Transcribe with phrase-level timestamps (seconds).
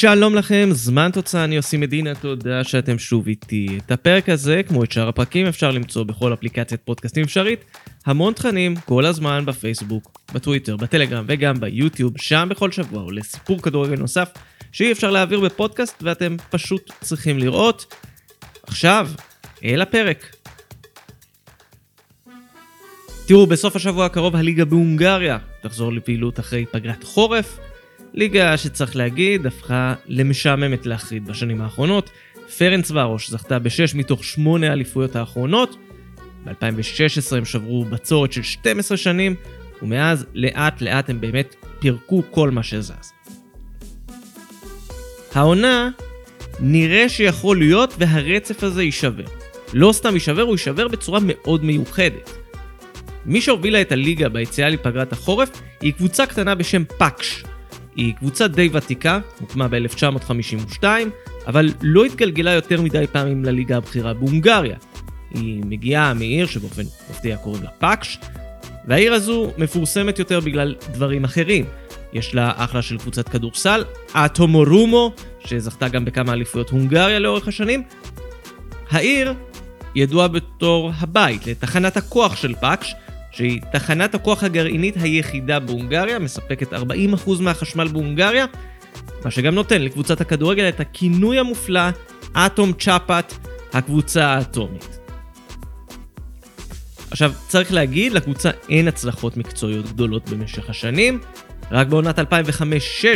[0.00, 3.78] שלום לכם, זמן תוצאה, אני עושים מדינה, תודה שאתם שוב איתי.
[3.86, 7.64] את הפרק הזה, כמו את שאר הפרקים, אפשר למצוא בכל אפליקציית פודקאסטים אפשרית.
[8.06, 13.96] המון תכנים, כל הזמן בפייסבוק, בטוויטר, בטלגרם וגם ביוטיוב, שם בכל שבוע עולה סיפור כדורגל
[13.96, 14.28] נוסף
[14.72, 17.94] שאי אפשר להעביר בפודקאסט ואתם פשוט צריכים לראות.
[18.62, 19.08] עכשיו,
[19.64, 20.36] אל הפרק.
[23.26, 27.69] תראו, בסוף השבוע הקרוב הליגה בהונגריה תחזור לפעילות אחרי פגרת חורף.
[28.14, 32.10] ליגה שצריך להגיד, הפכה למשעממת להחריד בשנים האחרונות.
[32.58, 35.76] פרנץ ורוש זכתה בשש מתוך שמונה האליפויות האחרונות.
[36.44, 39.34] ב-2016 הם שברו בצורת של 12 שנים,
[39.82, 43.12] ומאז לאט לאט הם באמת פירקו כל מה שזז.
[45.34, 45.90] העונה
[46.60, 49.24] נראה שיכול להיות והרצף הזה יישבר.
[49.72, 52.30] לא סתם יישבר, הוא יישבר בצורה מאוד מיוחדת.
[53.26, 57.44] מי שהובילה את הליגה ביציאה לפגרת החורף היא קבוצה קטנה בשם פאקש,
[58.00, 60.84] היא קבוצה די ותיקה, הוקמה ב-1952,
[61.46, 64.76] אבל לא התגלגלה יותר מדי פעמים לליגה הבכירה בהונגריה.
[65.34, 68.18] היא מגיעה מעיר שבאופן מפתיע קוראים לה פאקש,
[68.88, 71.64] והעיר הזו מפורסמת יותר בגלל דברים אחרים.
[72.12, 75.12] יש לה אחלה של קבוצת כדורסל, אטומורומו,
[75.44, 77.82] שזכתה גם בכמה אליפויות הונגריה לאורך השנים.
[78.90, 79.34] העיר
[79.94, 82.94] ידועה בתור הבית לתחנת הכוח של פאקש,
[83.30, 86.76] שהיא תחנת הכוח הגרעינית היחידה בהונגריה, מספקת 40%
[87.40, 88.46] מהחשמל בהונגריה,
[89.24, 91.80] מה שגם נותן לקבוצת הכדורגל את הכינוי המופלא
[92.32, 93.34] אטום צ'אפאט,
[93.72, 94.98] הקבוצה האטומית.
[97.10, 101.20] עכשיו, צריך להגיד, לקבוצה אין הצלחות מקצועיות גדולות במשך השנים.
[101.70, 102.22] רק בעונת 2005-2006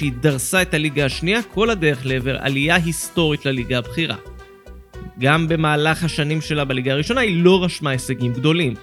[0.00, 4.16] היא דרסה את הליגה השנייה כל הדרך לעבר עלייה היסטורית לליגה הבכירה.
[5.18, 8.74] גם במהלך השנים שלה בליגה הראשונה היא לא רשמה הישגים גדולים.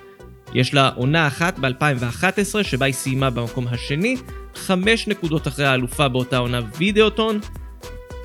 [0.54, 4.18] יש לה עונה אחת ב-2011 שבה היא סיימה במקום השני,
[4.56, 7.40] חמש נקודות אחרי האלופה באותה עונה וידאוטון.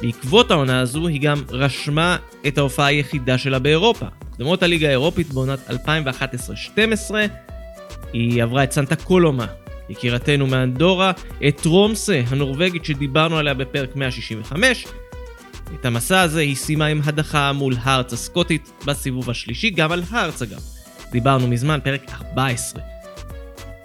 [0.01, 4.07] בעקבות העונה הזו היא גם רשמה את ההופעה היחידה שלה באירופה.
[4.35, 7.15] קדמות הליגה האירופית בעונת 2011-2012
[8.13, 9.47] היא עברה את סנטה קולומה,
[9.89, 11.13] יקירתנו מאנדורה,
[11.49, 14.87] את רומסה הנורבגית שדיברנו עליה בפרק 165.
[15.75, 20.43] את המסע הזה היא סיימה עם הדחה מול הארץ הסקוטית בסיבוב השלישי, גם על הארץ
[20.43, 20.78] אגב.
[21.13, 22.83] דיברנו מזמן, פרק 14.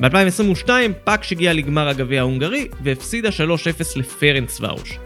[0.01, 0.69] ב-2022
[1.03, 3.31] פאקש הגיע לגמר הגביע ההונגרי והפסידה 3-0
[3.95, 4.99] לפרנץ ורוש.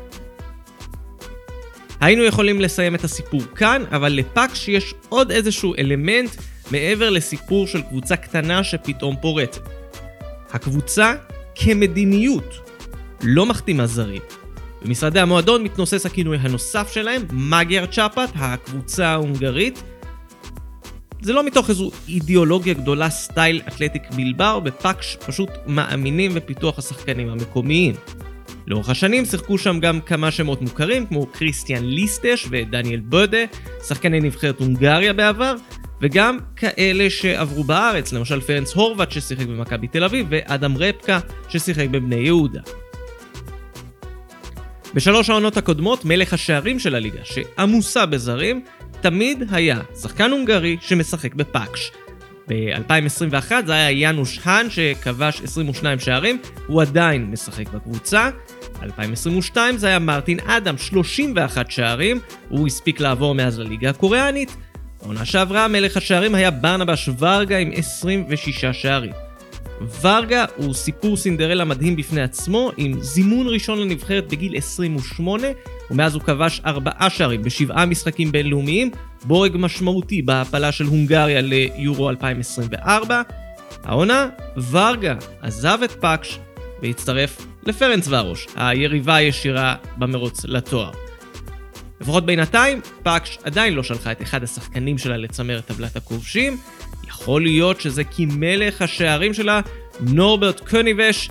[2.00, 6.30] היינו יכולים לסיים את הסיפור כאן, אבל לפאקש יש עוד איזשהו אלמנט
[6.72, 9.62] מעבר לסיפור של קבוצה קטנה שפתאום פורצת.
[10.52, 11.14] הקבוצה
[11.56, 12.54] כמדיניות
[13.24, 14.22] לא מחתימה זרים.
[14.82, 19.84] במשרדי המועדון מתנוסס הכינוי הנוסף שלהם, מגר צ'אפת, הקבוצה ההונגרית,
[21.22, 27.96] זה לא מתוך איזו אידיאולוגיה גדולה סטייל אתלטיק בלבר, בפאקש פשוט מאמינים בפיתוח השחקנים המקומיים.
[28.68, 33.38] לאורך השנים שיחקו שם גם כמה שמות מוכרים כמו קריסטיאן ליסטש ודניאל בודה,
[33.88, 35.56] שחקני נבחרת הונגריה בעבר,
[36.02, 42.16] וגם כאלה שעברו בארץ, למשל פרנס הורוואט ששיחק במכבי תל אביב ואדם רפקה ששיחק בבני
[42.16, 42.62] יהודה.
[44.94, 48.62] בשלוש העונות הקודמות מלך השערים של הליגה, שעמוסה בזרים,
[49.02, 51.92] תמיד היה שחקן הונגרי שמשחק בפאקש.
[52.48, 58.30] ב-2021 זה היה יאנוש האן שכבש 22 שערים, הוא עדיין משחק בקבוצה.
[58.84, 62.20] 2022 זה היה מרטין אדם, 31 שערים,
[62.50, 64.56] הוא הספיק לעבור מאז לליגה הקוריאנית.
[65.02, 69.12] העונה שעברה מלך השערים היה ברנבש ורגה עם 26 שערים.
[70.02, 75.48] ורגה הוא סיפור סינדרלה מדהים בפני עצמו, עם זימון ראשון לנבחרת בגיל 28,
[75.92, 78.92] ומאז הוא כבש ארבעה שערים בשבעה משחקים בינלאומיים,
[79.24, 83.22] בורג משמעותי בהעפלה של הונגריה ליורו 2024.
[83.84, 84.28] העונה,
[84.72, 86.40] ורגה עזב את פאקש
[86.82, 90.92] והצטרף לפרנץ ורוש, היריבה הישירה במרוץ לתואר.
[92.02, 96.58] לפחות בינתיים, פאקש עדיין לא שלחה את אחד השחקנים שלה לצמרת טבלת הכובשים,
[97.08, 99.62] יכול להיות שזה כי מלך השערים שלה,
[100.00, 101.30] נורברט קוניבש,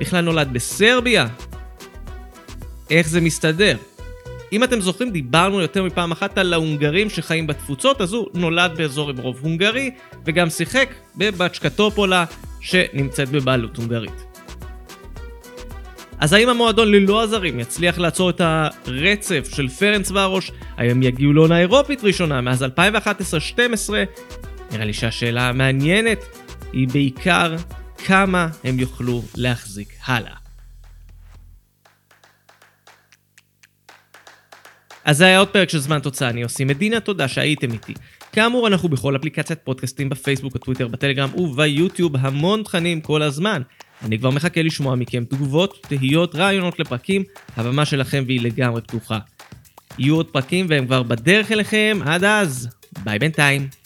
[0.00, 1.26] בכלל נולד בסרביה?
[2.90, 3.76] איך זה מסתדר?
[4.52, 9.10] אם אתם זוכרים, דיברנו יותר מפעם אחת על ההונגרים שחיים בתפוצות, אז הוא נולד באזור
[9.10, 9.90] עם רוב הונגרי,
[10.26, 12.24] וגם שיחק בבצ'קטופולה
[12.60, 14.24] שנמצאת בבעלות הונגרית.
[16.18, 20.52] אז האם המועדון ללא הזרים יצליח לעצור את הרצף של פרנס ורוש?
[20.76, 22.66] האם יגיעו לעונה אירופית ראשונה מאז 2011-2012?
[24.72, 26.24] נראה לי שהשאלה המעניינת
[26.72, 27.56] היא בעיקר
[28.06, 30.41] כמה הם יוכלו להחזיק הלאה.
[35.04, 37.94] אז זה היה עוד פרק של זמן תוצאה, אני עושה מדינה, תודה שהייתם איתי.
[38.32, 43.62] כאמור, אנחנו בכל אפליקציית פודקאסטים בפייסבוק, בטוויטר, בטלגרם וביוטיוב, המון תכנים כל הזמן.
[44.04, 47.22] אני כבר מחכה לשמוע מכם תגובות, תהיות, רעיונות לפרקים,
[47.56, 49.18] הבמה שלכם והיא לגמרי פתוחה.
[49.98, 52.68] יהיו עוד פרקים והם כבר בדרך אליכם, עד אז,
[53.04, 53.81] ביי בינתיים.